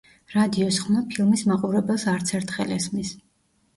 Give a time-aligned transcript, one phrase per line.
[0.35, 3.13] რადიოს ხმა ფილმის მაყურებელს არცერთხელ ესმის.